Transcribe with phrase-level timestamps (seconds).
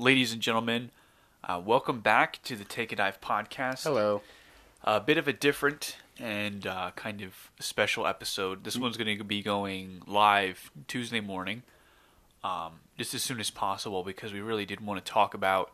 [0.00, 0.92] ladies and gentlemen,
[1.42, 3.82] uh, welcome back to the Take a Dive podcast.
[3.82, 4.22] Hello.
[4.84, 8.60] A bit of a different and uh, kind of special episode.
[8.60, 8.64] Mm.
[8.64, 11.64] This one's going to be going live Tuesday morning,
[12.44, 15.72] um, just as soon as possible because we really did want to talk about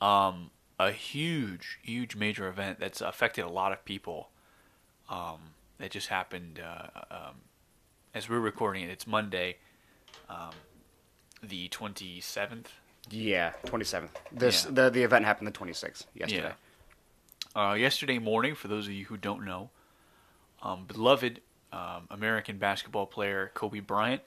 [0.00, 0.50] um,
[0.80, 4.30] a huge, huge major event that's affected a lot of people.
[5.08, 5.38] Um,
[5.78, 7.34] that just happened uh, um,
[8.14, 8.90] as we're recording it.
[8.90, 9.58] It's Monday,
[10.28, 10.50] um,
[11.42, 12.72] the twenty seventh.
[13.10, 14.10] Yeah, 27th.
[14.32, 14.70] This Yeah.
[14.72, 16.52] the the event happened the 26th yesterday.
[17.56, 19.70] Uh, yesterday morning, for those of you who don't know,
[20.62, 21.40] um, beloved
[21.72, 24.22] um, American basketball player Kobe Bryant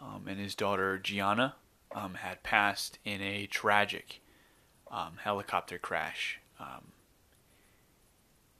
[0.00, 1.56] um, and his daughter Gianna
[1.94, 4.20] um, had passed in a tragic
[4.90, 6.40] um, helicopter crash.
[6.58, 6.92] Um,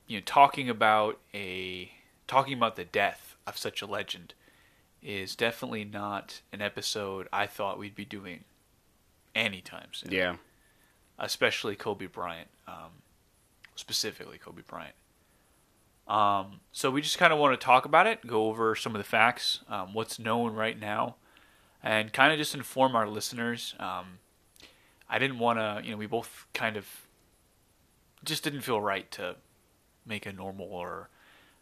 [0.07, 1.91] you know, talking about a
[2.27, 4.33] talking about the death of such a legend
[5.01, 8.43] is definitely not an episode I thought we'd be doing
[9.35, 10.35] anytime soon Yeah.
[11.19, 12.91] especially Kobe Bryant, um,
[13.75, 14.95] specifically Kobe Bryant.
[16.07, 18.99] Um, so we just kind of want to talk about it, go over some of
[18.99, 21.15] the facts, um, what's known right now,
[21.83, 23.75] and kind of just inform our listeners.
[23.79, 24.19] Um,
[25.09, 26.85] I didn't want to, you know, we both kind of
[28.23, 29.35] just didn't feel right to
[30.05, 31.09] make a normal or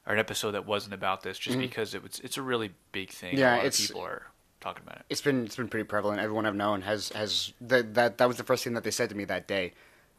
[0.07, 3.11] or an episode that wasn't about this, just because it was it's a really big
[3.11, 3.37] thing.
[3.37, 4.27] Yeah, a lot it's- of people are
[4.59, 5.05] talking about it.
[5.09, 6.21] It's been it's been pretty prevalent.
[6.21, 9.09] Everyone I've known has has that that that was the first thing that they said
[9.09, 9.73] to me that day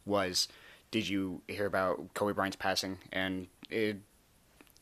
[0.05, 0.49] was,
[0.91, 3.99] "Did you hear about Kobe Bryant's passing?" And it,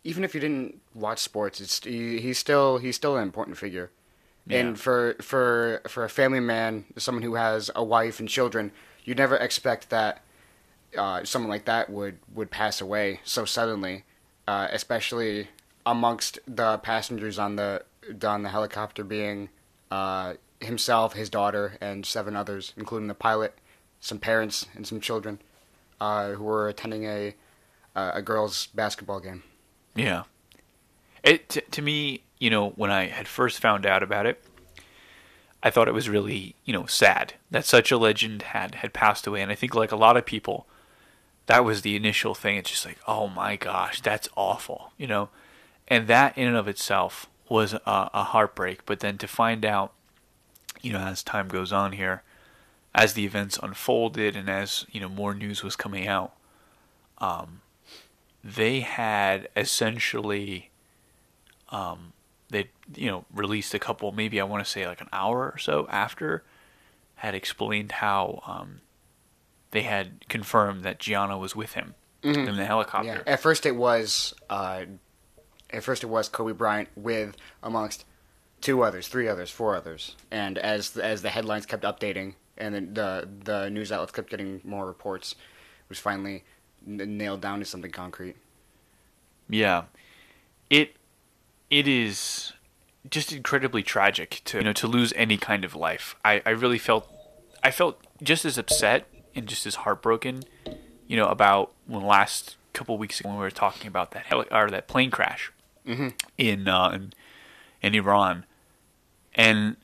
[0.05, 3.91] even if you didn't watch sports, it's he, he's still he's still an important figure.
[4.47, 4.61] Yeah.
[4.61, 8.73] And for for for a family man, someone who has a wife and children,
[9.05, 10.23] you'd never expect that
[10.97, 14.05] uh, someone like that would would pass away so suddenly,
[14.47, 15.49] uh, especially
[15.85, 17.83] amongst the passengers on the
[18.23, 19.49] on the helicopter being
[19.91, 23.59] uh, himself, his daughter, and seven others, including the pilot,
[24.01, 25.41] some parents, and some children
[26.01, 27.35] uh, who were attending a
[27.95, 29.43] a a girls' basketball game.
[29.95, 30.25] Yeah.
[31.23, 34.43] It t- to me, you know, when I had first found out about it,
[35.63, 39.27] I thought it was really, you know, sad that such a legend had had passed
[39.27, 40.67] away, and I think like a lot of people,
[41.47, 42.57] that was the initial thing.
[42.57, 45.31] It's just like, oh my gosh, that's awful, you know,
[45.89, 48.85] and that in and of itself was a, a heartbreak.
[48.87, 49.93] But then to find out,
[50.81, 52.23] you know, as time goes on here,
[52.95, 56.33] as the events unfolded, and as you know more news was coming out,
[57.19, 57.61] um,
[58.43, 60.71] they had essentially
[61.71, 62.13] um
[62.49, 65.59] they you know released a couple maybe I want to say like an hour or
[65.59, 66.43] so after
[67.17, 68.81] had explained how um
[69.71, 73.23] they had confirmed that Gianna was with him in the helicopter.
[73.27, 73.33] Yeah.
[73.33, 74.85] At first, it was uh,
[75.71, 78.05] at first it was Kobe Bryant with amongst
[78.61, 82.95] two others, three others, four others, and as as the headlines kept updating and then
[82.95, 86.45] the the news outlets kept getting more reports, it was finally
[86.85, 88.37] nailed down to something concrete.
[89.49, 89.85] Yeah.
[90.69, 90.97] It
[91.71, 92.53] it is
[93.09, 96.17] just incredibly tragic to you know to lose any kind of life.
[96.25, 97.09] I, I really felt
[97.63, 100.43] I felt just as upset and just as heartbroken,
[101.07, 104.47] you know, about when last couple weeks ago when we were talking about that heli-
[104.53, 105.53] or that plane crash
[106.37, 107.13] in uh, in
[107.83, 108.45] in Iran,
[109.35, 109.77] and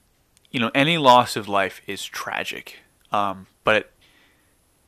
[0.50, 2.80] you know any loss of life is tragic.
[3.12, 3.92] Um, but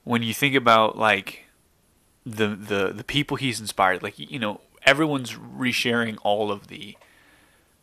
[0.05, 1.45] when you think about like
[2.25, 6.97] the the the people he's inspired like you know everyone's resharing all of the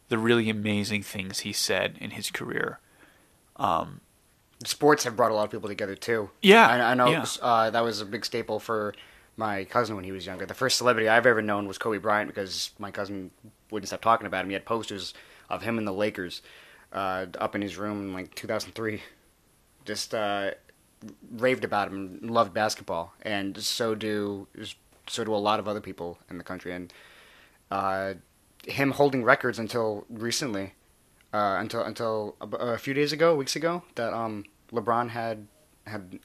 [0.09, 2.79] the really amazing things he said in his career
[4.65, 6.29] Sports have brought a lot of people together too.
[6.41, 7.25] Yeah, I, I know yeah.
[7.41, 8.93] uh, that was a big staple for
[9.37, 10.45] my cousin when he was younger.
[10.45, 13.31] The first celebrity I've ever known was Kobe Bryant because my cousin
[13.71, 14.49] wouldn't stop talking about him.
[14.49, 15.13] He had posters
[15.49, 16.41] of him and the Lakers
[16.91, 19.01] uh, up in his room in like 2003.
[19.85, 20.51] Just uh,
[21.31, 24.47] raved about him, loved basketball, and so do
[25.07, 26.71] so do a lot of other people in the country.
[26.71, 26.93] And
[27.69, 28.13] uh,
[28.65, 30.73] him holding records until recently,
[31.33, 35.47] uh, until until a, a few days ago, weeks ago, that um, LeBron had
[35.85, 36.19] had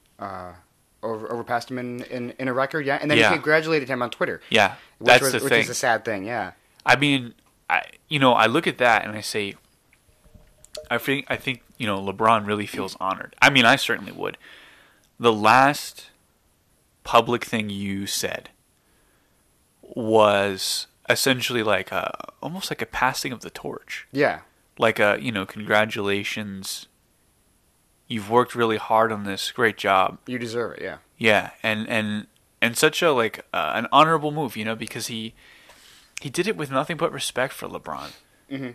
[1.02, 3.28] over, overpassed him in, in, in a record, yeah, and then Yeah.
[3.30, 4.40] he congratulated him on Twitter.
[4.50, 6.52] yeah which that's was, the which thing is a sad thing, yeah.
[6.84, 7.34] i mean
[7.70, 9.54] i you know i look at that and i say
[10.90, 14.36] i think i think you know lebron really feels honored i mean i certainly would
[15.20, 16.10] the last
[17.04, 18.50] public thing you said
[19.82, 24.40] was essentially like a almost like a passing of the torch Yeah,
[24.78, 26.87] like a you know congratulations
[28.08, 30.96] you've worked really hard on this great job you deserve it, yeah.
[31.16, 32.26] yeah and and
[32.60, 35.34] and such a like uh, an honorable move you know because he
[36.20, 38.10] he did it with nothing but respect for lebron
[38.50, 38.74] Mhm.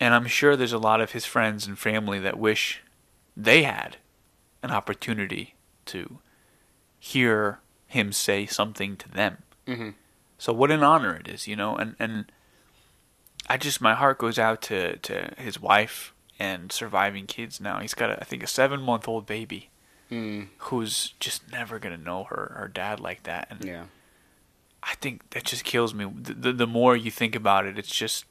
[0.00, 2.82] and i'm sure there's a lot of his friends and family that wish
[3.36, 3.98] they had
[4.62, 5.54] an opportunity
[5.84, 6.18] to
[6.98, 9.42] hear him say something to them.
[9.66, 9.94] Mhm.
[10.38, 12.32] So what an honor it is, you know, and and
[13.48, 17.80] I just my heart goes out to to his wife and surviving kids now.
[17.80, 19.70] He's got a, I think a 7-month-old baby
[20.08, 23.84] Mm, who's just never going to know her her dad like that and yeah.
[24.80, 26.06] I think that just kills me.
[26.14, 28.24] The, the, the more you think about it, it's just,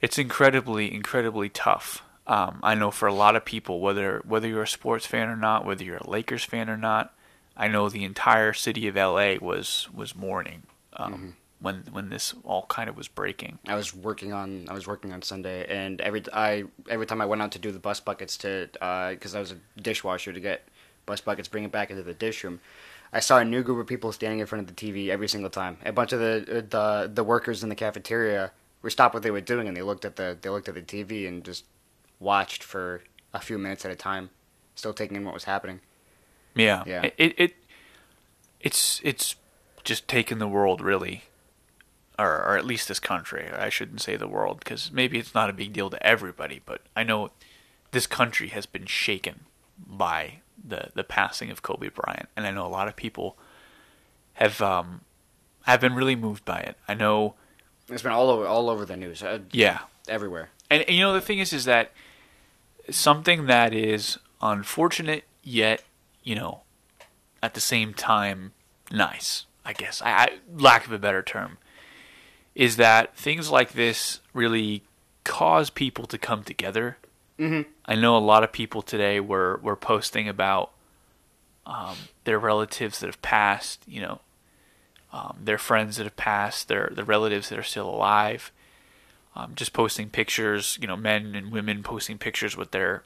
[0.00, 2.02] it's incredibly, incredibly tough.
[2.28, 5.36] Um, I know for a lot of people, whether whether you're a sports fan or
[5.36, 7.12] not, whether you're a Lakers fan or not,
[7.56, 10.62] I know the entire city of LA was was mourning
[10.92, 13.58] um, when when this all kind of was breaking.
[13.66, 17.26] I was working on I was working on Sunday, and every I every time I
[17.26, 20.40] went out to do the bus buckets to uh, because I was a dishwasher to
[20.40, 20.66] get
[21.06, 22.60] bus buckets, bring it back into the dish room.
[23.12, 25.50] I saw a new group of people standing in front of the TV every single
[25.50, 25.78] time.
[25.84, 29.30] A bunch of the uh, the the workers in the cafeteria were stopped what they
[29.30, 31.64] were doing, and they looked at the they looked at the TV and just
[32.20, 34.30] watched for a few minutes at a time,
[34.74, 35.80] still taking in what was happening.
[36.54, 37.02] Yeah, Yeah.
[37.02, 37.54] It, it, it
[38.60, 39.36] it's it's
[39.84, 41.24] just taken the world really,
[42.18, 43.48] or or at least this country.
[43.50, 46.82] I shouldn't say the world because maybe it's not a big deal to everybody, but
[46.94, 47.30] I know
[47.92, 49.40] this country has been shaken
[49.86, 53.36] by the the passing of Kobe Bryant, and I know a lot of people
[54.34, 55.02] have um
[55.62, 56.76] have been really moved by it.
[56.88, 57.34] I know,
[57.88, 60.50] It's been all over all over the news, uh, yeah, everywhere.
[60.70, 61.92] and, and you know the thing is is that
[62.90, 65.82] something that is unfortunate yet
[66.22, 66.60] you know
[67.42, 68.52] at the same time
[68.92, 71.58] nice i guess I, I lack of a better term
[72.56, 74.82] is that things like this really
[75.22, 76.96] cause people to come together
[77.38, 77.66] Mhm.
[77.84, 80.72] i know a lot of people today were were posting about
[81.66, 84.20] um, their relatives that have passed you know
[85.12, 88.50] um, their friends that have passed their the relatives that are still alive
[89.38, 93.02] um, just posting pictures, you know, men and women posting pictures with their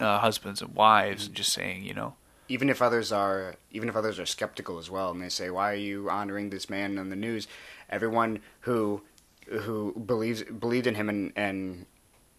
[0.00, 2.16] uh, husbands and wives, and just saying, you know,
[2.48, 5.72] even if others are even if others are skeptical as well and they say why
[5.72, 7.48] are you honoring this man on the news
[7.90, 9.02] everyone who
[9.48, 11.86] who believes believed in him and and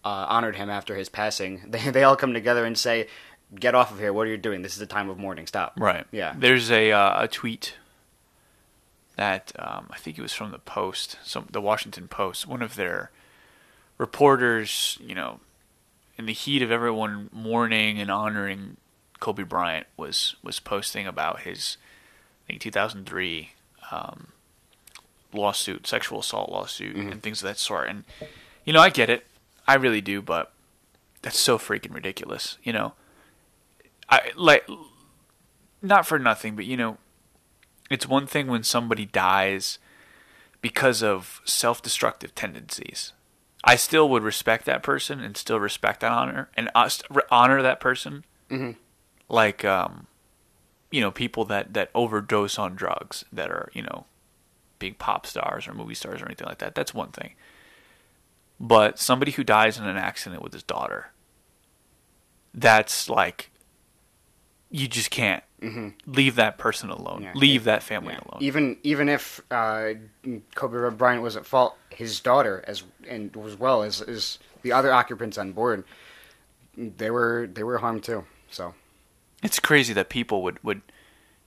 [0.05, 3.07] uh, honored him after his passing they, they all come together and say
[3.55, 5.73] get off of here what are you doing this is a time of mourning stop
[5.77, 6.05] right?
[6.11, 6.33] Yeah.
[6.37, 7.75] There's a uh, a tweet
[9.17, 12.47] that um, I think it was from the Post, some the Washington Post.
[12.47, 13.11] One of their
[13.97, 15.39] reporters, you know,
[16.17, 18.77] in the heat of everyone mourning and honoring
[19.19, 21.77] Kobe Bryant, was was posting about his,
[22.45, 23.51] I think 2003
[23.91, 24.27] um,
[25.33, 27.89] lawsuit, sexual assault lawsuit, and things of that sort.
[27.89, 28.03] And
[28.65, 29.25] you know, I get it,
[29.67, 30.51] I really do, but
[31.21, 32.57] that's so freaking ridiculous.
[32.63, 32.93] You know,
[34.09, 34.67] I like
[35.81, 36.97] not for nothing, but you know,
[37.89, 39.79] it's one thing when somebody dies
[40.61, 43.13] because of self-destructive tendencies.
[43.63, 46.89] I still would respect that person and still respect that honor and uh,
[47.29, 48.23] honor that person.
[48.49, 48.75] Mhm.
[49.29, 50.07] Like, um,
[50.91, 54.05] you know, people that that overdose on drugs that are you know,
[54.79, 56.75] big pop stars or movie stars or anything like that.
[56.75, 57.33] That's one thing.
[58.59, 61.11] But somebody who dies in an accident with his daughter,
[62.53, 63.51] that's like,
[64.71, 67.21] you just can't hmm leave that person alone.
[67.23, 67.31] Yeah.
[67.35, 68.19] Leave that family Yeah.
[68.27, 68.41] alone.
[68.43, 69.93] Even even if uh,
[70.55, 74.91] Kobe Bryant was at fault, his daughter as and as well as, as the other
[74.93, 75.83] occupants on board,
[76.75, 78.25] they were they were harmed too.
[78.49, 78.73] So
[79.43, 80.81] It's crazy that people would would,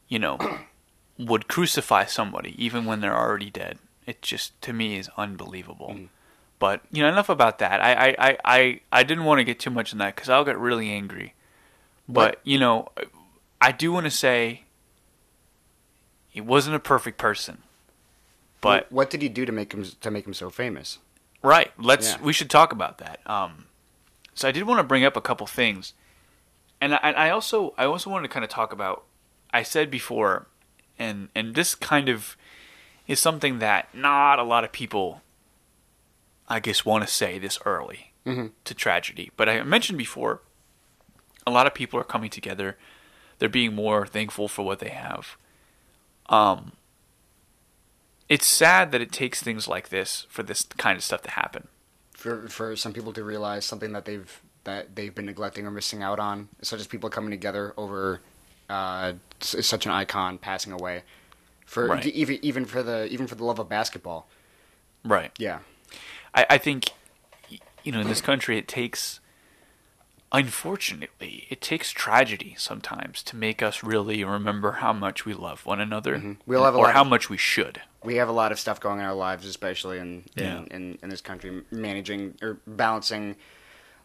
[0.09, 0.39] you know,
[1.19, 3.79] would crucify somebody even when they're already dead.
[4.07, 5.95] It just to me is unbelievable.
[5.97, 6.09] Mm.
[6.59, 7.81] But you know, enough about that.
[7.81, 10.45] I I I I, I didn't want to get too much in that because I'll
[10.45, 11.35] get really angry.
[12.09, 12.89] But What- you know,
[13.61, 14.65] I do want to say
[16.29, 17.63] he wasn't a perfect person.
[18.61, 20.99] But what, what did he do to make him to make him so famous?
[21.43, 21.73] Right.
[21.79, 22.13] Let's.
[22.13, 22.23] Yeah.
[22.23, 23.21] We should talk about that.
[23.27, 23.67] Um,
[24.35, 25.95] so I did want to bring up a couple things,
[26.81, 29.05] and I, I also I also wanted to kind of talk about.
[29.53, 30.47] I said before,
[30.99, 32.37] and and this kind of
[33.07, 35.23] is something that not a lot of people,
[36.49, 38.53] I guess, want to say this early Mhm.
[38.65, 39.31] to tragedy.
[39.37, 40.41] But I mentioned before,
[41.47, 42.77] a lot of people are coming together.
[43.39, 45.37] They're being more thankful for what they have.
[46.29, 46.73] Um,
[48.29, 51.67] it's sad that it takes things like this for this kind of stuff to happen.
[52.13, 56.03] For for some people to realize something that they've that they've been neglecting or missing
[56.03, 58.21] out on, such as people coming together over
[58.69, 61.03] uh, such an icon passing away.
[61.67, 62.05] For Right.
[62.07, 64.29] even even for the even for the love of basketball.
[65.05, 65.31] Right.
[65.39, 65.61] Yeah.
[66.35, 66.91] I, I think,
[67.85, 69.21] you know, in this country, it takes,
[70.33, 75.81] unfortunately, it takes tragedy sometimes to make us really remember how much we love one
[75.81, 77.81] another, We have a or how of- much we should.
[78.05, 80.65] we have a lot of stuff going in our lives, especially in in, Yeah.
[80.71, 83.37] in, in this country, managing or balancing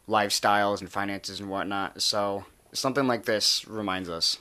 [0.07, 2.01] lifestyles and finances and whatnot.
[2.01, 4.37] So something like this reminds us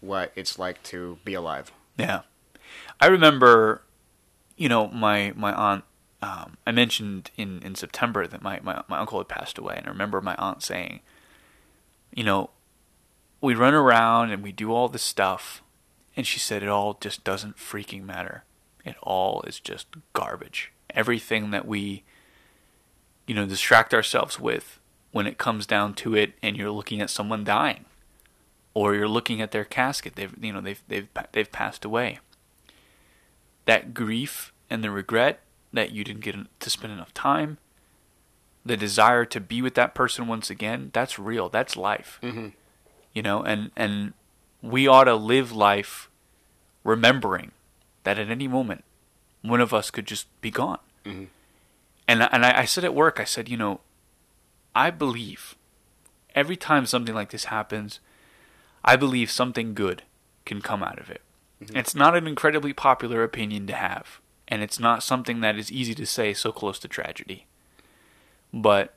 [0.00, 1.72] what it's like to be alive.
[1.98, 2.22] Yeah,
[3.00, 3.82] I remember,
[4.56, 5.84] you know, my my aunt.
[6.22, 9.86] Um, I mentioned in, in September that my, my my uncle had passed away, and
[9.86, 11.00] I remember my aunt saying,
[12.12, 12.50] you know,
[13.40, 15.62] we run around and we do all this stuff,
[16.16, 18.44] and she said it all just doesn't freaking matter.
[18.84, 20.72] It all is just garbage.
[20.90, 22.04] Everything that we,
[23.26, 24.80] you know, distract ourselves with
[25.12, 27.84] when it comes down to it, and you're looking at someone dying,
[28.74, 30.14] or you're looking at their casket.
[30.16, 32.18] They've, you know, they've they've they've passed away.
[33.64, 35.40] That grief and the regret
[35.72, 37.58] that you didn't get to spend enough time,
[38.64, 41.48] the desire to be with that person once again, that's real.
[41.48, 42.18] That's life.
[42.22, 42.52] Mhm.
[43.12, 44.12] You know, and and
[44.62, 46.08] we ought to live life
[46.84, 47.52] remembering
[48.04, 48.84] that at any moment
[49.42, 50.78] one of us could just be gone.
[51.04, 51.28] Mhm.
[52.08, 53.80] And and I, I said at work, I said, you know,
[54.76, 55.56] I believe
[56.34, 57.98] every time something like this happens,
[58.84, 60.02] I believe something good
[60.44, 61.22] can come out of it.
[61.58, 65.94] It's not an incredibly popular opinion to have, and it's not something that is easy
[65.94, 67.46] to say so close to tragedy.
[68.52, 68.94] But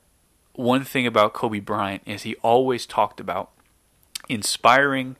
[0.51, 3.51] one thing about Kobe Bryant is he always talked about
[4.27, 5.15] inspiring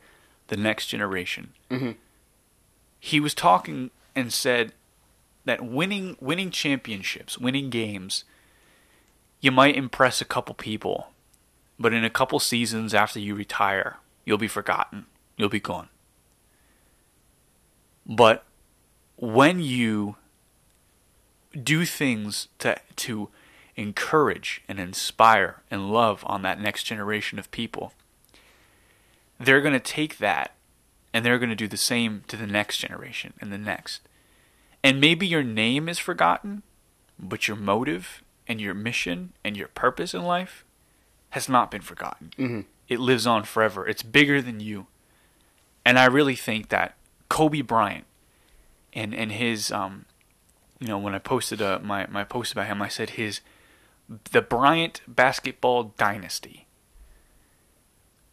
[0.48, 1.54] the next generation.
[1.70, 1.96] Mhm.
[3.00, 4.74] He was talking and said
[5.46, 8.26] that winning winning championships, winning games,
[9.42, 11.12] you might impress a couple people,
[11.80, 15.06] but in a couple seasons after you retire, you'll be forgotten.
[15.38, 15.90] You'll be gone.
[18.06, 18.44] But
[19.16, 20.16] when you
[21.64, 23.30] do things to to
[23.76, 27.94] encourage and inspire and love on that next generation of people,
[29.40, 30.56] they're going to take that
[31.14, 34.02] and they're going to do the same to the next generation and the next.
[34.84, 36.64] And maybe your name is forgotten,
[37.18, 40.66] but your motive and your mission and your purpose in life
[41.30, 42.32] has not been forgotten.
[42.38, 42.66] Mhm.
[42.90, 43.88] It lives on forever.
[43.88, 44.88] It's bigger than you.
[45.86, 46.96] And I really think that
[47.30, 48.06] Kobe Bryant
[48.92, 50.06] and and his um
[50.80, 53.42] you know when I posted uh, my my post about him I said his
[54.32, 56.66] the Bryant basketball dynasty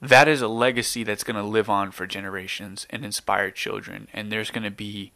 [0.00, 4.32] that is a legacy that's going to live on for generations and inspire children and
[4.32, 5.12] there's going to be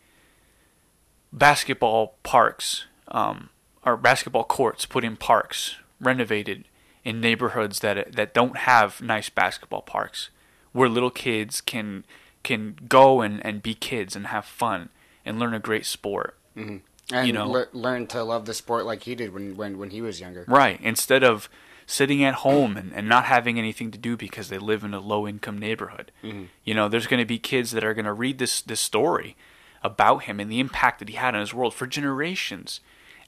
[1.32, 3.48] basketball parks um,
[3.84, 6.64] or basketball courts put in parks renovated
[7.04, 10.30] in neighborhoods that that don't have nice basketball parks
[10.72, 12.04] where little kids can
[12.42, 14.88] can go and, and be kids and have fun
[15.24, 16.78] and learn a great sport mm-hmm.
[17.12, 17.46] And You know.
[17.46, 20.44] lear- learn to love the sport like he did when, when, when he was younger.
[20.46, 20.80] Right.
[20.82, 21.48] Instead of
[21.86, 25.00] sitting at home and, and not having anything to do because they live in a
[25.00, 26.12] low income neighborhood.
[26.22, 26.44] Mm-hmm.
[26.64, 29.36] You know, there's going to be kids that are going to read this, this story
[29.82, 32.80] about him and the impact that he had on his world for generations.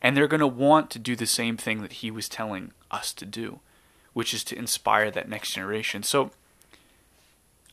[0.03, 3.13] And they're going to want to do the same thing that he was telling us
[3.15, 3.61] to do,
[4.13, 6.03] which is to inspire that next generation.
[6.03, 6.33] So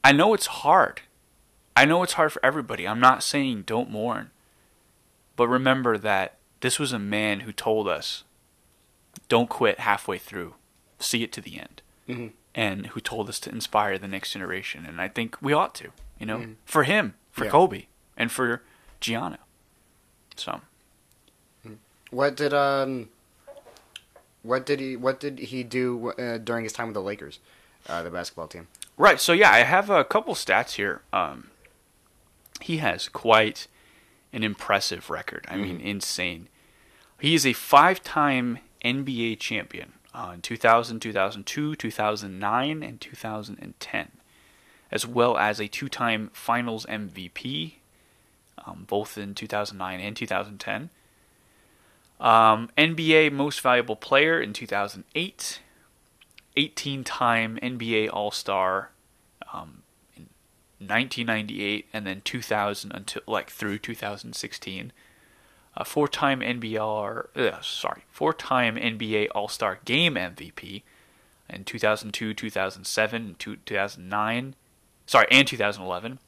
[0.04, 1.02] I know it's hard.
[1.76, 2.88] I know it's hard for everybody.
[2.88, 4.30] I'm not saying don't mourn.
[5.36, 8.24] But remember that this was a man who told us
[9.28, 10.54] don't quit halfway through.
[11.00, 11.82] See it to the end.
[12.08, 12.32] Mhm.
[12.54, 14.86] And who told us to inspire the next generation.
[14.86, 17.52] And I think we ought to, you know, for him, for Yeah.
[17.52, 17.86] Kobe,
[18.18, 18.62] and for
[19.00, 19.40] Gianna.
[20.36, 20.62] So,
[22.12, 23.10] What did um,
[24.44, 27.39] what did he what did he do uh, during his time with the Lakers,
[27.88, 28.68] uh, the basketball team?
[28.98, 29.20] right.
[29.20, 31.01] So, yeah, I have a couple stats here.
[31.12, 31.50] Um,
[32.62, 33.68] he has quite
[34.32, 35.46] an impressive record.
[35.50, 36.48] I mean, insane.
[37.20, 44.12] He is a five time NBA champion uh, in 2000, 2002, 2009, and 2010,
[44.92, 47.74] as well as a two time finals MVP,
[48.66, 50.89] um, both in 2009 and 2010.
[52.20, 55.62] Um, NBA Most Valuable Player in 2008,
[56.58, 58.92] 18 time NBA All Star
[59.54, 59.84] um,
[60.16, 60.28] in
[60.80, 64.92] 1998, and then 2000 until like through 2016
[65.78, 70.82] a four-time NBR, uh, sorry, four-time NBA All-Star Game MVP
[71.50, 74.56] in 2002 2007 and 2009
[75.10, 76.20] sorry, and 2011.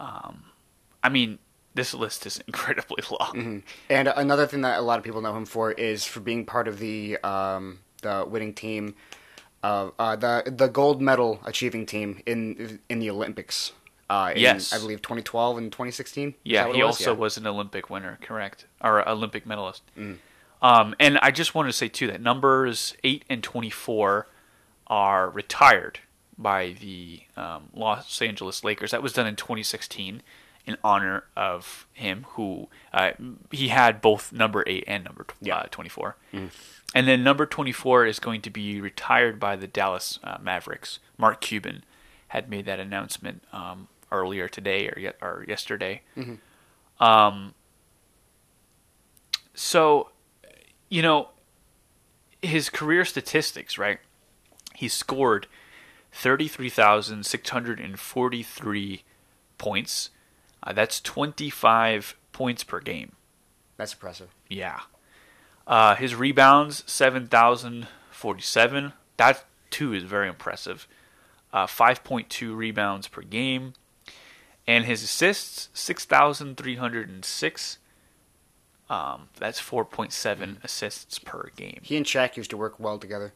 [0.00, 0.44] Um,
[1.02, 1.38] I mean,
[1.76, 3.62] this list is incredibly long.
[3.88, 6.66] And another thing that a lot of people know him for is for being part
[6.66, 8.94] of the um, the winning team,
[9.62, 13.72] of uh, the the gold medal achieving team in in the Olympics.
[14.08, 14.72] Uh, in, Yes.
[14.72, 16.34] I believe 2012 and 2016.
[16.44, 16.96] Yeah, he was?
[16.98, 17.18] also Yeah.
[17.18, 19.82] was an Olympic winner, correct, or Olympic medalist.
[20.62, 24.28] Um, and I just wanted to say too that numbers eight and twenty-four
[24.86, 25.98] are retired
[26.38, 28.92] by the um, Los Angeles Lakers.
[28.92, 30.22] That was done in 2016,
[30.66, 33.12] in honor of him, who uh,
[33.52, 35.58] he had both number eight and number tw- Yeah.
[35.58, 36.16] uh, 24.
[36.94, 40.98] And then number 24 is going to be retired by the Dallas uh, Mavericks.
[41.18, 41.84] Mark Cuban
[42.28, 46.02] had made that announcement um, earlier today or, yet, or yesterday.
[46.98, 47.54] Um,
[49.54, 50.10] so,
[50.88, 51.28] you know,
[52.42, 53.98] his career statistics, right?
[54.74, 55.46] He scored
[56.12, 59.02] 33,643
[59.58, 60.10] points.
[60.62, 63.12] Uh, that's 25 points per game.
[63.76, 64.28] That's impressive.
[64.48, 64.80] Yeah.
[65.66, 68.92] Uh, his rebounds, 7,047.
[69.16, 70.86] That, too, is very impressive.
[71.52, 73.72] Uh, 5.2 rebounds per game.
[74.66, 77.78] And his assists, 6,306.
[78.88, 81.80] Um, that's 4.7 assists per game.
[81.82, 83.32] He and Shaq used to work well together.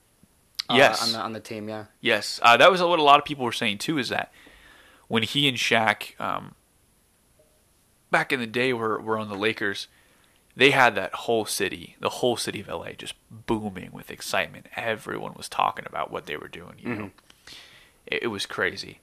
[0.69, 1.03] uh, Yes.
[1.03, 1.69] on the on the team.
[1.69, 3.99] Yeah, Yes, uh, that was what a lot of people were saying too.
[3.99, 4.33] Is that
[5.09, 6.55] when he and Shaq, um,
[8.11, 9.89] back in the day, where we're on the Lakers,
[10.57, 14.67] they had that whole city, the whole city of LA, just booming with excitement.
[14.77, 16.75] Everyone was talking about what they were doing.
[16.79, 17.11] You know,
[18.07, 19.01] it, it was crazy.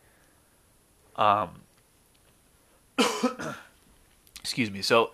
[1.15, 1.61] Um,
[4.39, 4.81] excuse me.
[4.81, 5.11] So,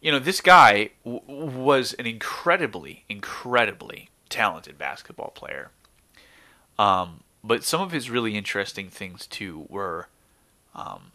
[0.00, 5.70] you know, this guy w- was an incredibly, incredibly talented basketball player.
[6.78, 10.08] Um, but some of his really interesting things too were
[10.74, 11.12] um,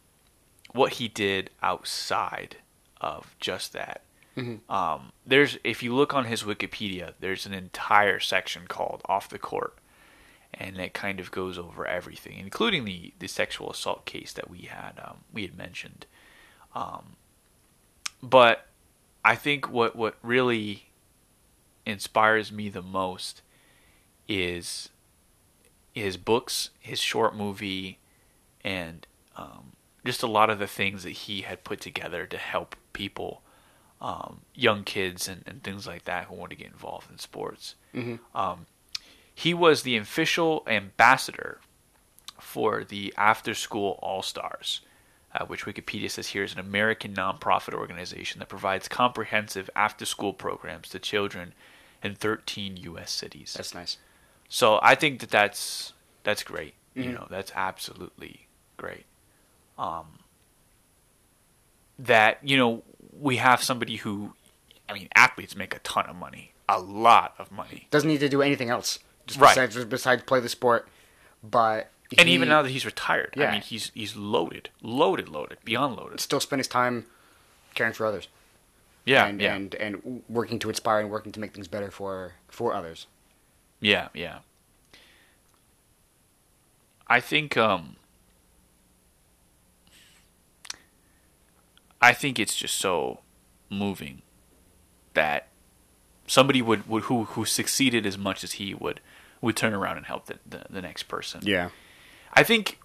[0.74, 2.58] what he did outside
[3.02, 4.02] of just that.
[4.70, 9.40] Um, there's if you look on his Wikipedia, there's an entire section called "Off the
[9.40, 9.76] Court,"
[10.54, 14.60] and it kind of goes over everything, including the the sexual assault case that we
[14.60, 16.06] had um, we had mentioned.
[16.74, 17.18] Um,
[18.24, 18.68] but
[19.26, 20.90] I think what what really
[21.86, 23.42] inspires me the most
[24.28, 24.90] is
[25.94, 28.00] his books, his short movie,
[28.64, 29.74] and um,
[30.06, 33.42] just a lot of the things that he had put together to help people,
[34.02, 37.76] um, young kids and, and things like that who want to get involved in sports.
[38.36, 38.66] Um,
[39.34, 41.60] he was the official ambassador
[42.40, 44.82] for the After School All Stars,
[45.34, 50.34] uh, which Wikipedia says here is an American nonprofit organization that provides comprehensive after school
[50.34, 51.54] programs to children
[52.04, 53.12] in 13 U.S.
[53.12, 53.54] cities.
[53.54, 53.98] that's nice.
[54.48, 56.74] So I think that that's that's great.
[56.96, 59.06] You know, that's absolutely great.
[59.80, 60.20] Um,
[61.98, 62.84] that you know
[63.20, 64.34] we have somebody who,
[64.88, 68.30] I mean, athletes make a ton of money, a lot of money, Doesn't need to
[68.30, 69.00] do anything else.
[69.26, 69.56] Just Right.
[69.56, 70.88] Besides, besides play the sport,
[71.44, 73.52] but and even now that he's retired, I Yeah.
[73.52, 76.20] mean, he's he's loaded, loaded, loaded, beyond loaded.
[76.20, 77.06] still spend his time
[77.76, 78.28] caring for others.
[79.06, 82.34] Yeah, and, yeah, and and working to inspire and working to make things better for
[82.50, 83.08] for others.
[83.80, 84.40] yeah, yeah.
[87.08, 87.96] I think um
[92.02, 93.22] I think it's just so
[93.70, 94.22] moving
[95.14, 95.48] that
[96.28, 99.02] somebody would, would who who succeeded as much as he would
[99.42, 101.42] would turn around and help the, the, the next person.
[101.44, 101.70] Yeah.
[102.34, 102.80] I think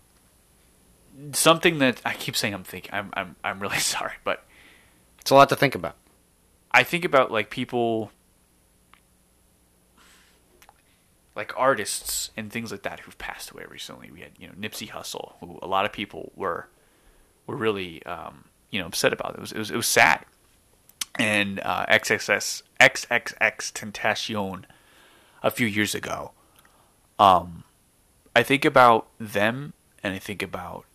[1.33, 4.45] something that I keep saying I'm thinking I'm I'm I'm really sorry, but
[5.21, 5.97] It's a lot to think about.
[6.71, 8.11] I think about like people
[11.37, 14.11] like artists and things like that who've passed away recently.
[14.11, 16.69] We had, you know, Nipsey Hussle, who a lot of people were
[17.47, 19.37] were really um, you know, upset about.
[19.37, 20.25] It was it was, it was sad.
[21.15, 24.65] And uh, XXS XXX Tentacion
[25.45, 26.33] a few years ago.
[27.19, 27.63] Um
[28.35, 30.87] I think about them and I think about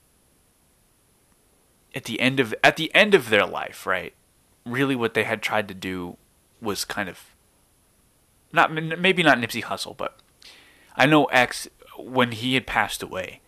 [1.95, 4.13] at the end of at the end of their life, right?
[4.65, 6.17] Really, what they had tried to do
[6.61, 7.33] was kind of
[8.51, 10.19] not maybe not Nipsey Hussle, but
[10.97, 13.39] I know X when he had passed away.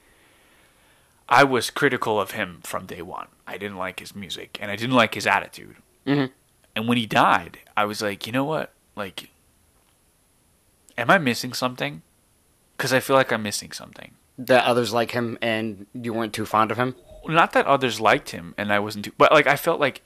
[1.32, 3.28] I was critical of him from day one.
[3.48, 5.78] I didn't like his music and I didn't like his attitude.
[6.06, 6.30] Mhm.
[6.76, 8.74] And when he died, I was like, you know what?
[8.96, 9.30] Like,
[10.98, 12.02] am I missing something?
[12.76, 14.12] Because I feel like I'm missing something.
[14.38, 16.96] That others like him and you weren't too fond of him.
[17.28, 20.02] not that others liked him and I wasn't too, but like I felt like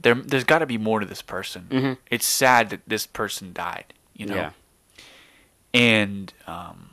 [0.00, 1.66] there there's got to be more to this person.
[1.70, 1.98] Mhm.
[2.10, 4.36] It's sad that this person died, you know.
[4.36, 4.50] Yeah.
[5.74, 6.90] And um,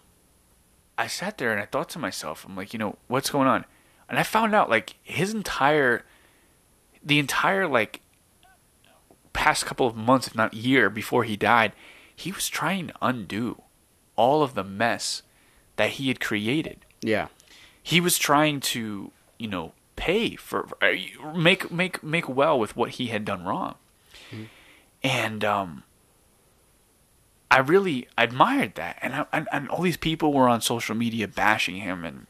[0.99, 3.65] I sat there and I thought to myself, I'm like, you know, what's going on?
[4.09, 6.03] And I found out like his entire,
[7.03, 8.01] the entire like
[9.33, 11.71] past couple of months, if not year before he died,
[12.15, 13.61] he was trying to undo
[14.15, 15.21] all of the mess
[15.77, 17.27] that he had created Yeah.
[17.81, 20.67] he was trying to you know pay for
[21.33, 23.75] make make make well with what he had done wrong
[25.01, 25.83] and um
[27.51, 31.27] i really admired that and, I, and and all these people were on social media
[31.27, 32.27] bashing him and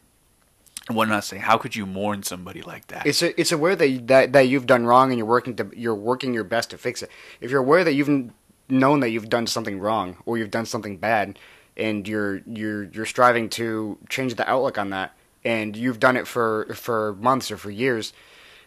[0.89, 1.38] and what not say.
[1.38, 3.05] How could you mourn somebody like that?
[3.05, 5.95] It's a, it's aware that, that that you've done wrong and you're working to you're
[5.95, 7.12] working your best to fix it.
[7.39, 8.32] If you're aware that you've
[8.67, 11.38] known that you've done something wrong or you've done something bad,
[11.77, 16.27] and you're you're you're striving to change the outlook on that, and you've done it
[16.27, 18.12] for for months or for years,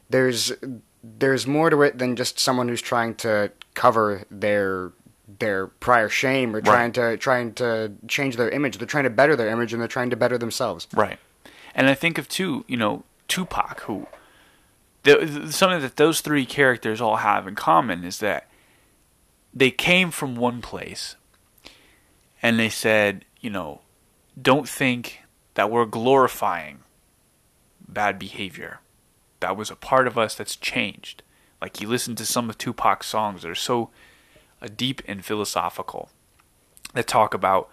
[0.09, 0.53] there's
[1.03, 4.93] there's more to it than just someone who's trying to cover their
[5.39, 8.79] their prior shame or trying to trying to change their image.
[8.79, 10.89] They're trying to better their image and they're trying to better themselves.
[10.93, 11.19] Right.
[11.75, 14.07] And I think of too, you know, Tupac, who
[15.05, 18.49] the, something that those three characters all have in common is that
[19.55, 21.17] they came from one place
[22.43, 23.81] and they said, you know,
[24.41, 25.23] don't think
[25.55, 26.81] that we're glorifying
[27.87, 28.81] bad behavior.
[29.41, 31.23] That was a part of us that's changed.
[31.61, 33.91] Like you listen to some of Tupac's songs that are so
[34.69, 36.11] deep and philosophical
[36.95, 37.71] that talk about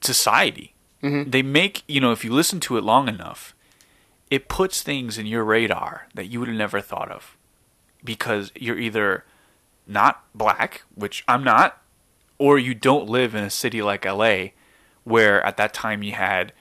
[0.00, 0.74] society.
[1.02, 1.30] Mm-hmm.
[1.30, 3.54] They make, you know, if you listen to it long enough,
[4.30, 7.36] it puts things in your radar that you would have never thought of.
[8.04, 9.24] Because you're either
[9.86, 11.82] not black, which I'm not,
[12.38, 14.48] or you don't live in a city like LA
[15.04, 16.52] where at that time you had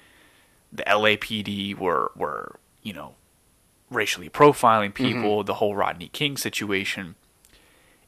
[0.72, 3.16] the LAPD were were, you know,
[3.92, 5.46] racially profiling people, mm-hmm.
[5.46, 7.16] the whole Rodney King situation.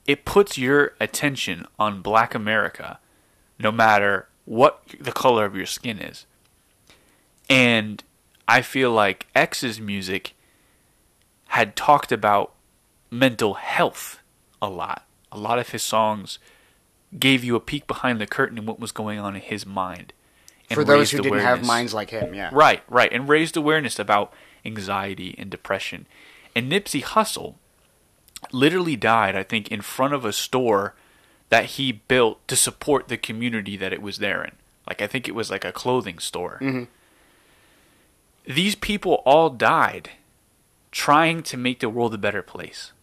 [0.09, 2.97] It puts your attention on black America
[3.59, 6.25] no matter what the color of your skin is.
[7.47, 8.03] And
[8.47, 10.33] I feel like X's music
[11.49, 12.53] had talked about
[13.11, 14.17] mental health
[14.59, 15.05] a lot.
[15.31, 16.39] A lot of his songs
[17.19, 20.11] gave you a peek behind the curtain and what was going on in his mind.
[20.71, 22.49] For those who didn't have minds like him, yeah.
[22.51, 23.13] Right, right.
[23.13, 24.33] And raised awareness about
[24.65, 26.07] anxiety and depression.
[26.55, 27.57] And Nipsey Hussle
[28.51, 30.95] literally died, I think, in front of a store
[31.49, 34.51] that he built to support the community that it was there in.
[34.87, 36.59] Like I think it was like a clothing store.
[36.61, 36.83] Mm-hmm.
[38.51, 40.11] These people all died
[40.91, 42.93] trying to make the world a better place.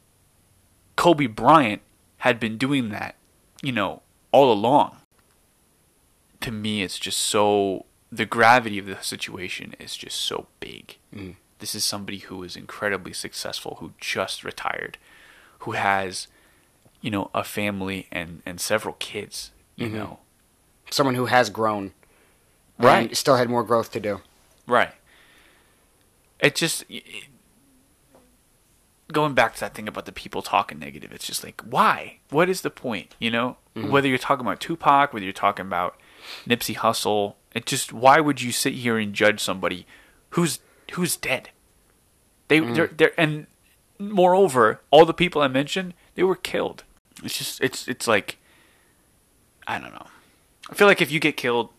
[0.97, 1.83] Kobe Bryant
[2.19, 3.15] had been doing that,
[3.63, 4.97] you know, all along.
[6.41, 10.97] To me, it's just so the gravity of the situation is just so big.
[11.15, 11.37] Mm.
[11.59, 14.99] This is somebody who is incredibly successful, who just retired,
[15.61, 16.29] who has
[17.07, 19.53] you know, a family and and several kids.
[19.77, 19.97] You mm-hmm.
[19.97, 20.19] know,
[20.91, 21.93] someone who has grown,
[22.81, 23.17] right?
[23.17, 24.23] still had more growth to do,
[24.67, 24.91] right?
[26.41, 27.05] It just it,
[29.13, 31.13] going back to that thing about the people talking negative.
[31.13, 32.19] It's just like, why?
[32.31, 33.15] What is the point?
[33.21, 33.91] You know, mm-hmm.
[33.93, 35.97] whether you're talking about Tupac, whether you're talking about
[36.45, 39.87] Nipsey Hussle, it just why would you sit here and judge somebody
[40.31, 40.59] who's
[40.95, 41.51] who's dead?
[42.49, 42.75] They mm.
[42.75, 43.47] they're, they're and
[43.99, 46.85] moreover, all the people I mentioned, they were killed.
[47.23, 48.39] It's just it's it's like
[49.67, 50.07] I don't know.
[50.71, 51.71] I feel like if you get killed,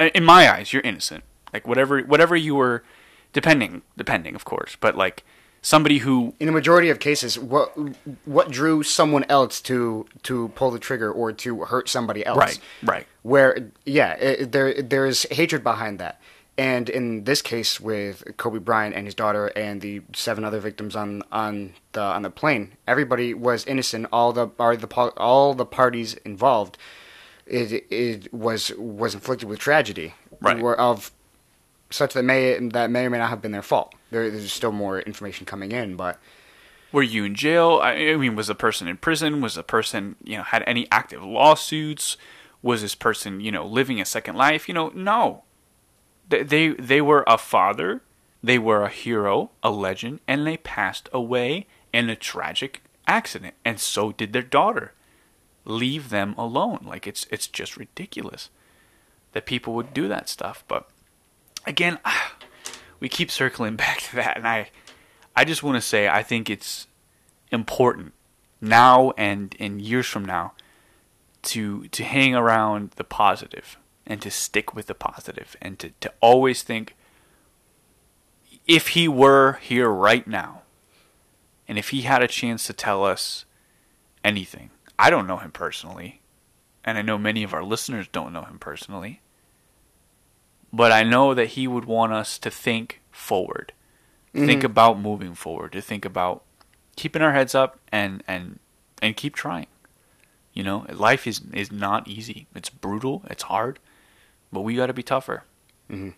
[0.00, 1.24] in my eyes, you're innocent.
[1.52, 2.84] Like whatever whatever you were,
[3.32, 5.24] depending depending of course, but like
[5.66, 7.76] somebody who in a majority of cases what
[8.24, 12.60] what drew someone else to to pull the trigger or to hurt somebody else right
[12.84, 16.20] right where yeah it, there there's hatred behind that
[16.58, 20.96] and in this case, with Kobe Bryant and his daughter and the seven other victims
[20.96, 24.06] on on the on the plane, everybody was innocent.
[24.10, 24.88] All the are the
[25.18, 26.78] all the parties involved,
[27.46, 30.58] it it was was inflicted with tragedy, right?
[30.62, 31.12] Of
[31.90, 33.94] such that may that may or may not have been their fault.
[34.10, 36.18] There, there's still more information coming in, but
[36.90, 37.80] were you in jail?
[37.82, 39.42] I mean, was the person in prison?
[39.42, 42.16] Was the person you know had any active lawsuits?
[42.62, 44.68] Was this person you know living a second life?
[44.68, 45.42] You know, no
[46.28, 48.02] they they were a father,
[48.42, 53.80] they were a hero, a legend, and they passed away in a tragic accident, and
[53.80, 54.92] so did their daughter.
[55.64, 56.84] Leave them alone.
[56.84, 58.50] Like it's it's just ridiculous
[59.32, 60.64] that people would do that stuff.
[60.68, 60.88] But
[61.66, 61.98] again,
[63.00, 64.70] we keep circling back to that, and I
[65.34, 66.86] I just want to say I think it's
[67.52, 68.12] important
[68.60, 70.52] now and in years from now
[71.42, 76.12] to to hang around the positive and to stick with the positive and to, to
[76.20, 76.94] always think
[78.66, 80.62] if he were here right now
[81.68, 83.44] and if he had a chance to tell us
[84.24, 86.20] anything, I don't know him personally,
[86.84, 89.20] and I know many of our listeners don't know him personally,
[90.72, 93.72] but I know that he would want us to think forward,
[94.34, 94.46] mm-hmm.
[94.46, 96.44] think about moving forward, to think about
[96.96, 98.58] keeping our heads up and and
[99.02, 99.66] and keep trying.
[100.54, 102.46] You know, life is is not easy.
[102.54, 103.22] It's brutal.
[103.28, 103.78] It's hard
[104.52, 105.44] but we got to be tougher.
[105.90, 106.10] Mm-hmm.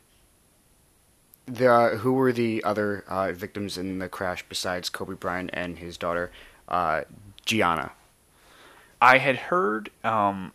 [1.47, 5.79] The, uh, who were the other uh, victims in the crash besides Kobe Bryant and
[5.79, 6.31] his daughter,
[6.69, 7.03] uh,
[7.47, 7.93] Gianna?
[9.01, 10.53] I had heard um,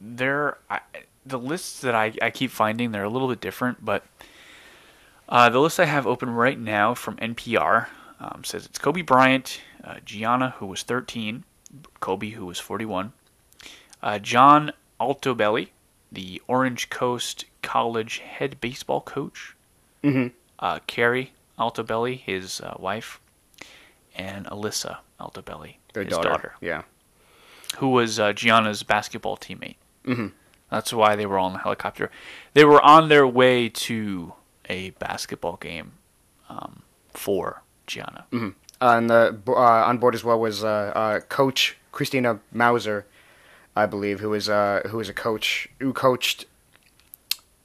[0.00, 0.58] there.
[0.70, 0.80] I,
[1.26, 4.04] the lists that I, I keep finding they're a little bit different, but
[5.26, 7.88] Uh, the list I have open right now from NPR
[8.20, 11.44] um, says it's Kobe Bryant, uh, Gianna, who was 13,
[12.00, 13.12] Kobe, who was 41,
[14.02, 15.68] uh, John Altobelli,
[16.14, 19.54] the Orange Coast College head baseball coach,
[20.02, 20.28] Mm-hmm.
[20.58, 23.20] uh, Keri Altobelli, his uh, wife,
[24.14, 26.28] and Alyssa Altobelli, Their his daughter.
[26.28, 26.82] daughter, Yeah.
[27.78, 29.76] who was uh, Gianna's basketball teammate.
[30.04, 30.28] Mm-hmm.
[30.70, 32.10] That's why they were on the helicopter.
[32.52, 34.32] They were on their way to
[34.68, 35.92] a basketball game
[36.48, 38.24] um, for Gianna.
[38.32, 38.50] Uh,
[38.80, 43.06] and the uh, on board as well was uh, uh, Coach Christina Mauser,
[43.76, 46.46] I believe, who was uh, a coach who coached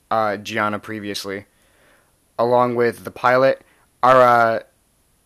[0.10, 1.46] uh, Gianna previously,
[2.38, 3.62] along with the pilot
[4.02, 4.64] Ara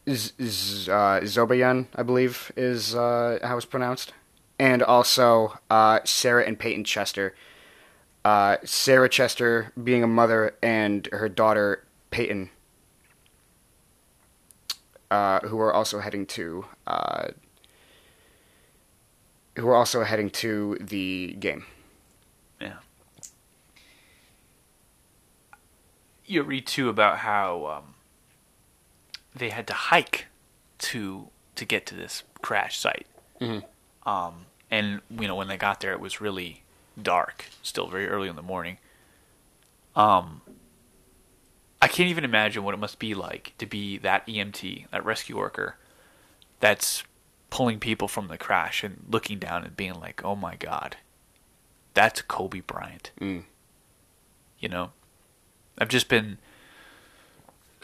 [0.10, 4.13] Z- Z- uh, Zobayan, I believe is uh, how it's pronounced,
[4.60, 7.34] and also uh, Sarah and Payton Chester.
[8.26, 12.50] Uh, Sarah Chester being a mother and her daughter Payton
[15.12, 16.65] uh, who are also heading to
[19.55, 21.65] who are also heading to the game.
[22.59, 22.77] Yeah.
[26.25, 27.95] You read too about how um,
[29.35, 30.25] they had to hike
[30.79, 33.05] to to get to this crash site.
[33.39, 33.63] Mhm.
[34.05, 36.63] Um, and you know when they got there, it was really
[37.01, 38.77] dark, still very early in the morning.
[39.95, 40.41] Um,
[41.81, 45.37] I can't even imagine what it must be like to be that EMT, that rescue
[45.37, 45.75] worker,
[46.59, 47.03] that's
[47.53, 50.97] pulling people from the crash and looking down and being like, "Oh my God,
[51.93, 53.43] that's Kobe Bryant." Mm.
[54.57, 54.89] You know,
[55.77, 56.39] I've just been,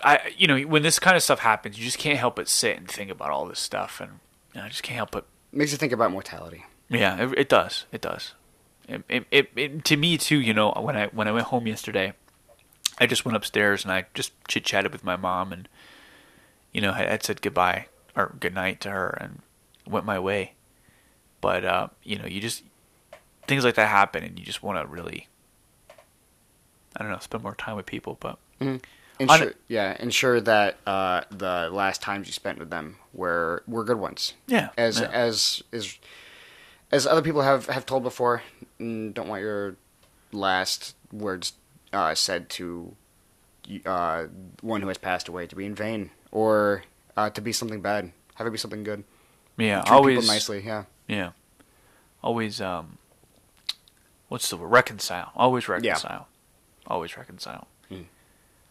[0.03, 2.77] I you know when this kind of stuff happens, you just can't help but sit
[2.77, 4.13] and think about all this stuff, and
[4.55, 6.65] you know, I just can't help but Makes you think about mortality.
[6.89, 7.85] yeah, it, it does.
[7.91, 8.33] It does.
[8.87, 10.39] It, it, it, it, to me too.
[10.39, 12.13] You know, when I when I went home yesterday,
[12.97, 15.69] I just went upstairs and I just chit chatted with my mom and
[16.73, 19.41] you know I had said goodbye or good night to her and
[19.89, 20.53] went my way.
[21.41, 22.63] But uh, you know, you just
[23.47, 25.27] things like that happen and you just want to really
[26.95, 28.17] I don't know spend more time with people.
[28.19, 28.79] But On
[29.19, 33.83] Ensure, it- yeah, ensure that uh, the last times you spent with them were were
[33.83, 34.33] good ones.
[34.47, 35.09] yeah, As yeah.
[35.11, 35.97] as as
[36.91, 38.43] as other people have have told before,
[38.79, 39.75] don't want your
[40.31, 41.53] last words
[41.91, 42.95] uh, said to
[43.85, 44.25] uh,
[44.61, 46.83] one who has passed away to be in vain or
[47.17, 48.11] uh, to be something bad.
[48.35, 49.03] Have it be something good.
[49.59, 50.61] Yeah, always nicely.
[50.65, 50.85] Yeah.
[51.07, 51.31] Yeah.
[52.23, 52.97] Always um
[54.27, 54.67] what's the word?
[54.67, 55.31] Reconcile.
[55.35, 56.27] Always reconcile.
[56.87, 57.67] Always reconcile.
[57.89, 58.03] Hmm.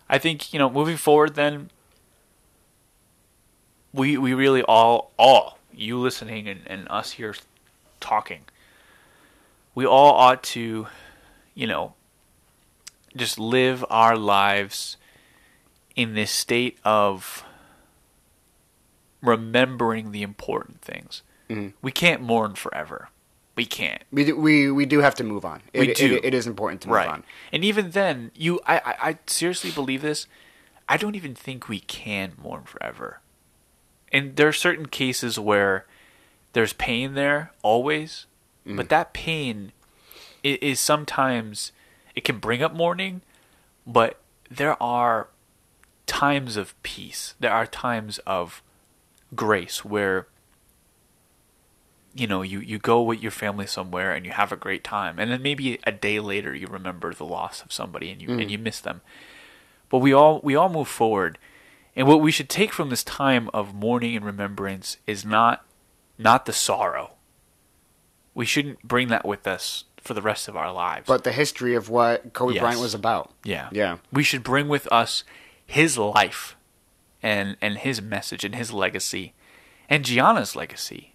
[0.09, 1.71] I think, you know, moving forward then
[3.93, 7.35] we we really all all you listening and, and us here
[8.01, 8.43] talking
[9.75, 10.87] we all ought to
[11.55, 11.95] you know
[13.17, 14.97] just live our lives
[15.97, 17.45] in this state of
[19.21, 21.73] remembering the important things Mhm.
[21.83, 23.09] we can't mourn forever.
[23.57, 24.03] We can't.
[24.13, 25.63] We do, we we do have to move on.
[25.73, 26.17] It, We do.
[26.17, 27.09] It, it is important to move right.
[27.09, 27.25] on.
[27.53, 30.27] And even then, you I, I I seriously believe this.
[30.89, 33.21] I don't even think we can mourn forever.
[34.13, 35.87] And there are certain cases where
[36.53, 38.27] there's pain there always,
[38.65, 39.73] but that pain
[40.43, 41.73] is, is sometimes
[42.15, 43.23] it can bring up mourning,
[43.87, 45.29] but there are
[46.07, 47.35] times of peace.
[47.41, 48.63] There are times of
[49.35, 50.27] grace where
[52.15, 55.19] you know you, you go with your family somewhere and you have a great time
[55.19, 58.51] and then maybe a day later you remember the loss of somebody and you and
[58.51, 58.63] you mm.
[58.63, 59.01] miss them
[59.89, 61.39] but we all we all move forward
[61.95, 65.65] and what we should take from this time of mourning and remembrance is not
[66.17, 67.13] not the sorrow
[68.35, 71.75] we shouldn't bring that with us for the rest of our lives But the history
[71.75, 72.63] of what Kobe Yes.
[72.63, 73.33] Bryant was about.
[73.45, 73.69] yeah.
[73.73, 73.99] Yeah.
[74.13, 75.25] We should bring with us
[75.67, 76.57] his life
[77.23, 79.35] and and his message and his legacy
[79.89, 81.13] and Gianna's legacy.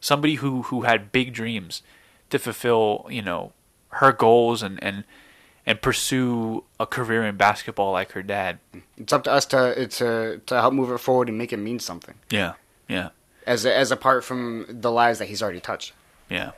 [0.00, 1.82] Somebody who who had big dreams
[2.30, 3.52] to fulfill, you know,
[3.90, 5.04] her goals and and
[5.64, 8.58] and pursue a career in basketball like her dad.
[8.96, 11.78] It's up to us to to to help move it forward and make it mean
[11.78, 12.14] something.
[12.30, 12.54] Yeah.
[12.88, 13.10] Yeah.
[13.46, 15.92] As as apart from the lives that he's already touched.
[16.28, 16.52] Yeah.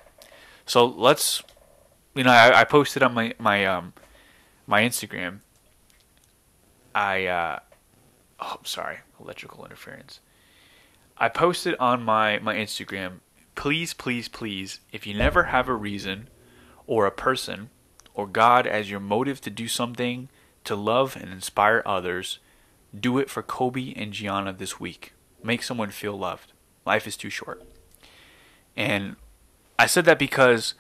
[0.67, 1.43] So let's,
[2.15, 3.95] you know, I, I posted on my my um
[4.67, 5.41] my Instagram.
[6.95, 7.59] I uh,
[8.41, 10.21] oh, sorry, electrical interference.
[11.17, 13.21] I posted on my my Instagram.
[13.55, 16.29] Please, please, please, if you never have a reason,
[16.87, 17.71] or a person,
[18.15, 20.29] or God as your motive to do something
[20.65, 22.39] to love and inspire others,
[22.99, 25.13] do it for Kobe and Gianna this week.
[25.43, 26.53] Make someone feel loved.
[26.85, 27.63] Life is too short.
[28.77, 29.17] And
[29.79, 30.75] I said that because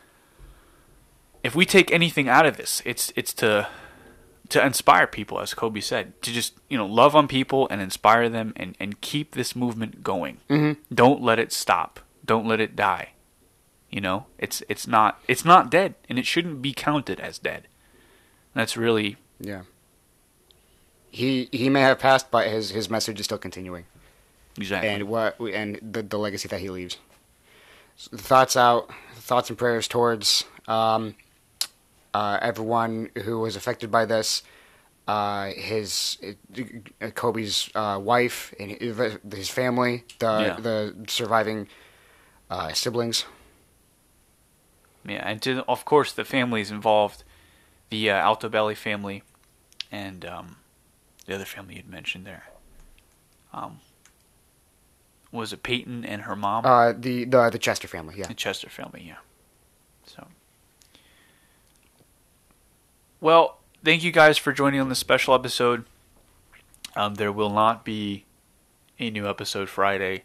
[1.43, 3.69] if we take anything out of this, it's it's to
[4.51, 8.29] to inspire people, as Kobe said, to just you know love on people and inspire
[8.29, 10.39] them and and keep this movement going.
[10.49, 10.95] Mm-hmm.
[10.95, 12.01] Don't let it stop.
[12.25, 13.11] Don't let it die.
[13.91, 17.69] You know, it's it's not it's not dead, and it shouldn't be counted as dead.
[18.55, 19.63] That's really Yeah.
[21.11, 23.87] He he may have passed, but his his message is still continuing,
[24.59, 24.91] exactly.
[24.91, 26.99] and what and the the legacy that he leaves.
[27.97, 31.17] So thoughts out, thoughts and prayers towards um,
[32.19, 34.43] uh, everyone who was affected by this.
[35.07, 36.19] Uh, his
[37.01, 38.71] uh, Kobe's uh, wife and
[39.33, 40.61] his- family, the Yeah.
[40.69, 40.77] the
[41.09, 41.61] surviving
[42.51, 43.25] uh, siblings.
[45.05, 47.25] Yeah, and to of course the families involved,
[47.91, 49.23] the uh, Altobelli family,
[49.91, 50.57] and um,
[51.27, 52.45] the other family you'd mentioned there.
[53.53, 53.81] Um,
[55.33, 56.67] was it Payton and her mom?
[56.67, 58.29] Uh, the the the Chester family, yeah.
[58.29, 59.21] The Chester family, yeah.
[60.07, 60.27] So,
[63.21, 65.85] well, thank you guys for joining on this special episode.
[66.97, 68.25] Um, there will not be
[68.99, 70.25] a new episode Friday.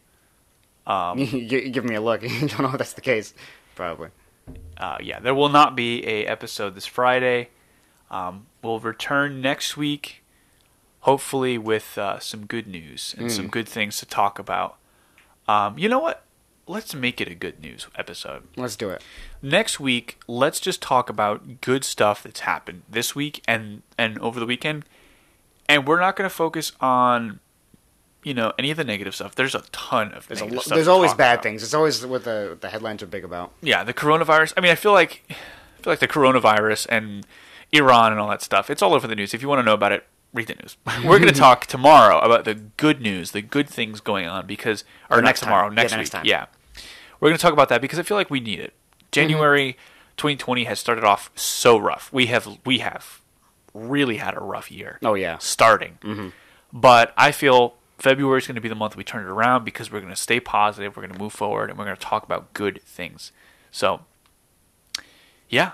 [0.86, 2.22] Um, you give me a look.
[2.24, 3.34] you don't know if that's the case,
[3.76, 4.10] probably.
[4.78, 7.50] uh, yeah, there will not be a episode this Friday.
[8.12, 10.24] Um, we'll return next week,
[11.02, 14.78] hopefully with uh, some good news and some good things to talk about.
[15.48, 16.24] Um, you know what?
[16.66, 18.44] Let's make it a good news episode.
[18.56, 19.04] Let's do it.
[19.42, 24.40] Next week, let's just talk about good stuff that's happened this week and and over
[24.40, 24.86] the weekend.
[25.68, 27.40] And we're not going to focus on
[28.24, 29.36] you know any of the negative stuff.
[29.36, 31.44] There's a ton of There's, lo- stuff there's always bad about.
[31.44, 31.64] things.
[31.64, 33.52] It's always what the the headlines are big about.
[33.62, 34.54] Yeah, the coronavirus.
[34.56, 35.34] I mean, I feel like I
[35.84, 37.28] feel like the coronavirus and
[37.74, 38.70] Iran and all that stuff.
[38.70, 39.34] It's all over the news.
[39.34, 40.78] If you want to know about it, read the news.
[41.06, 44.84] We're going to talk tomorrow about the good news, the good things going on because
[45.10, 45.48] or Or next time.
[45.48, 46.00] tomorrow, Yeah, next the week.
[46.00, 46.26] next time.
[46.26, 46.46] Yeah.
[47.20, 48.74] We're going to talk about that because I feel like we need it.
[48.74, 49.08] Mm-hmm.
[49.12, 49.78] January
[50.18, 52.12] 2020 has started off so rough.
[52.12, 53.22] We have we have
[53.74, 55.38] really had a rough year Oh yeah.
[55.40, 55.98] starting.
[56.02, 56.30] Mm-hmm.
[56.72, 59.92] But I feel February is going to be the month we turn it around because
[59.92, 62.24] we're going to stay positive, we're going to move forward, and we're going to talk
[62.24, 63.32] about good things.
[63.72, 64.02] So,
[65.50, 65.72] yeah,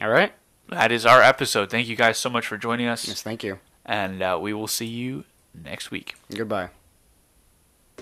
[0.00, 0.32] All right.
[0.68, 1.70] that is our episode.
[1.70, 3.22] Thank you guys so much for joining us, Yes.
[3.22, 3.58] Thank you.
[3.84, 6.14] And uh, we will see you next week.
[6.34, 6.70] Goodbye.